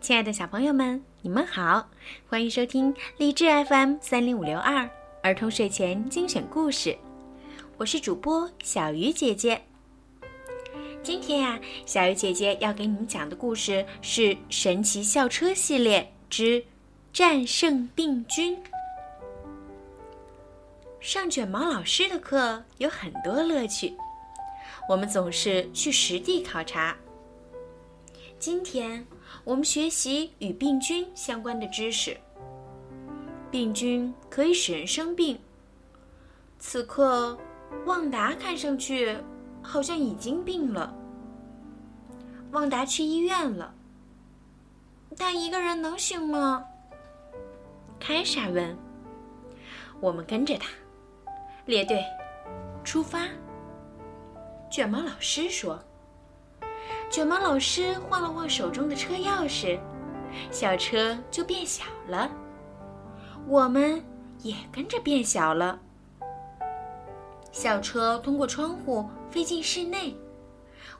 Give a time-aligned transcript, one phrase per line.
[0.00, 1.90] 亲爱的小朋友们，你们好，
[2.28, 4.88] 欢迎收听励志 FM 三零五六二
[5.22, 6.96] 儿童睡前精选故事，
[7.76, 9.60] 我是主播小鱼姐姐。
[11.02, 16.64] 今天呀，小鱼姐姐要给你们讲的故事是《神奇校车系列之
[17.12, 18.56] 战胜病菌》。
[21.08, 23.96] 上卷毛老师的课有很多乐趣，
[24.86, 26.94] 我们总是去实地考察。
[28.38, 29.06] 今天。
[29.42, 32.14] 我们学习与病菌相关的知识。
[33.50, 35.40] 病菌可以使人生病。
[36.58, 37.38] 此刻，
[37.86, 39.16] 旺达看上去
[39.62, 40.94] 好像已经病了。
[42.52, 43.74] 旺达去医院了。
[45.16, 46.62] 但一个人能行吗？
[47.98, 48.76] 凯莎问。
[50.00, 50.68] 我们跟着他，
[51.68, 52.02] 列队，
[52.82, 53.26] 出发。
[54.70, 55.78] 卷毛老师说。
[57.10, 59.78] 卷毛老师晃了晃手中的车钥匙，
[60.50, 62.30] 小车就变小了。
[63.46, 64.02] 我们
[64.42, 65.78] 也跟着变小了。
[67.52, 70.16] 小车通过窗户飞进室内，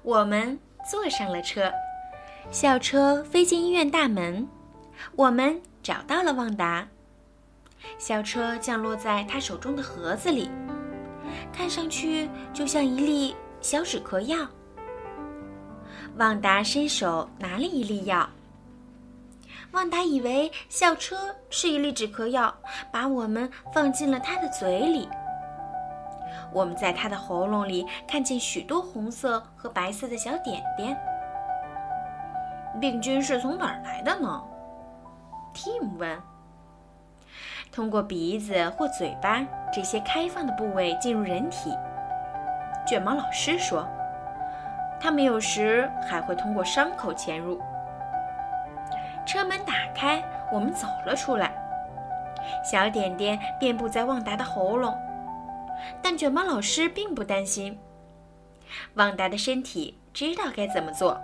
[0.03, 1.73] 我们坐上了车。
[2.51, 4.47] 小车飞进医院大门，
[5.17, 6.89] 我们找到了旺达。
[7.97, 10.50] 小车降落在他手中的盒子里，
[11.53, 14.47] 看上去就像一粒小止咳药。
[16.17, 18.28] 旺达伸手拿了一粒药。
[19.72, 21.17] 旺达以为校车
[21.50, 22.55] 是一粒止咳药，
[22.91, 25.08] 把我们放进了他的嘴里。
[26.52, 30.98] 我们在他的喉咙里看见许多红色和白色的小点点。
[32.80, 34.42] 病菌是从哪儿来的呢
[35.55, 36.19] ？Tim 问。
[37.72, 41.72] 通过鼻子或嘴巴这些开放的部位进入人体。
[42.86, 43.88] 卷毛老师说。
[45.00, 47.62] 他们有时还会通过伤口潜入。
[49.24, 50.20] 车门打开，
[50.52, 51.52] 我们走了出来。
[52.64, 54.98] 小点点遍布在旺达的喉咙，
[56.02, 57.78] 但卷毛老师并不担心。
[58.95, 61.17] 旺达的身体知道该怎么做。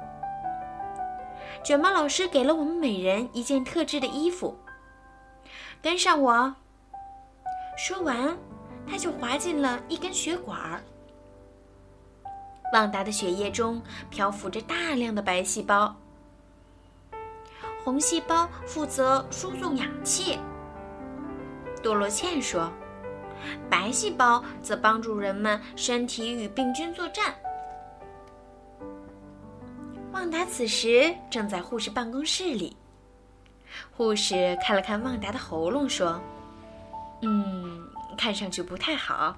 [1.64, 4.56] 卷毛老师给了我们每人一件特制的衣服。
[5.84, 6.54] 跟上我。
[7.76, 8.34] 说完，
[8.88, 10.82] 他就滑进了一根血管儿。
[12.72, 15.94] 旺达的血液中漂浮着大量的白细胞，
[17.84, 20.38] 红细胞负责输送氧气。
[21.82, 22.72] 多罗茜说
[23.68, 27.34] ：“白细胞则帮助人们身体与病菌作战。”
[30.12, 32.74] 旺达此时正在护士办公室里，
[33.96, 36.20] 护士看了看旺达的喉咙，说
[37.22, 39.36] ：“嗯，看上去不太好，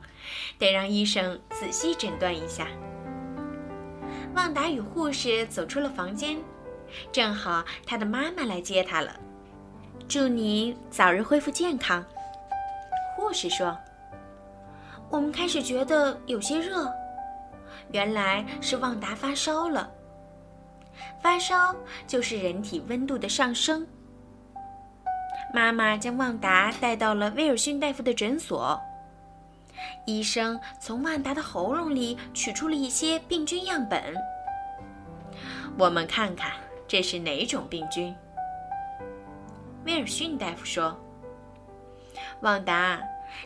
[0.58, 2.66] 得让医生仔细诊断一下。”
[4.34, 6.38] 旺达与护士走出了房间，
[7.10, 9.14] 正好他的妈妈来接他了。
[10.08, 12.04] 祝你早日恢复健康，
[13.16, 13.76] 护士说。
[15.08, 16.92] 我们开始觉得有些热，
[17.92, 19.88] 原来是旺达发烧了。
[21.22, 21.74] 发烧
[22.06, 23.86] 就是人体温度的上升。
[25.54, 28.80] 妈妈将旺达带到了威尔逊大夫的诊所。
[30.06, 34.14] 医生从万达的喉咙里取出了一些病菌样本。
[35.78, 36.52] 我们看看
[36.88, 38.14] 这是哪种病菌。
[39.84, 40.98] 威尔逊大夫说
[42.40, 43.00] ：“旺达，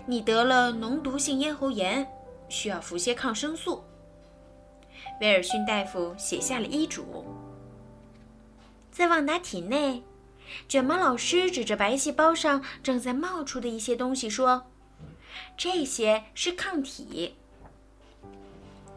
[0.07, 2.07] 你得了脓毒性咽喉炎，
[2.49, 3.85] 需要服些抗生素。”
[5.21, 7.25] 威尔逊大夫写下了医嘱。
[8.91, 10.03] 在旺达体内，
[10.69, 14.67] 卷毛老师指着白细胞上正在冒出的一些东西说。
[15.57, 17.37] 这些是抗体。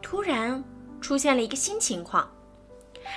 [0.02, 0.64] 突然
[1.00, 2.30] 出现了一个新情况，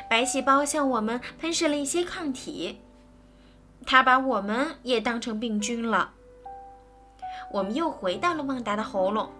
[0.09, 2.79] 白细胞向我们喷射了一些抗体，
[3.85, 6.13] 它把我们也当成病菌了。
[7.51, 9.31] 我们又回到了旺达的喉咙。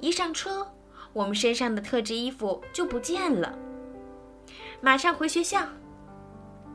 [0.00, 0.72] 一上车，
[1.12, 3.58] 我们身上的特制衣服就不见了。
[4.80, 5.66] 马上回学校，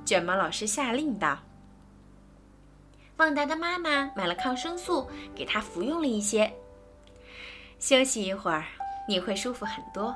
[0.06, 1.40] 卷毛老师下令道。
[3.18, 6.54] 旺达的妈妈买了抗生素，给他服用了一些。
[7.80, 8.66] 休息一会儿，
[9.08, 10.16] 你会舒服很多。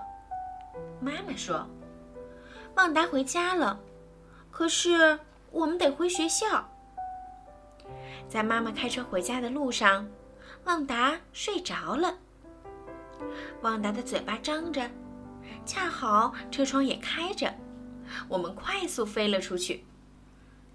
[0.99, 1.67] 妈妈说
[2.75, 3.79] ：“旺达回家了，
[4.51, 5.19] 可是
[5.51, 6.67] 我们得回学校。”
[8.27, 10.07] 在妈妈开车回家的路上，
[10.65, 12.17] 旺达睡着了。
[13.61, 14.89] 旺达的嘴巴张着，
[15.65, 17.53] 恰好车窗也开着，
[18.27, 19.85] 我们快速飞了出去，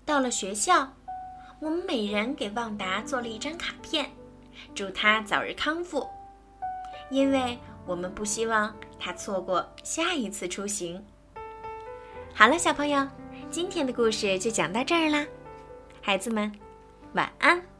[0.04, 0.94] 到了学校。
[1.60, 4.10] 我们每人给旺达做了一张卡片，
[4.74, 6.08] 祝他早日康复。
[7.08, 7.56] 因为
[7.86, 11.04] 我们不希望他错过下一次出行。
[12.34, 13.06] 好了，小朋友，
[13.48, 15.24] 今天的故事就讲到这儿啦，
[16.00, 16.52] 孩子们，
[17.12, 17.71] 晚安。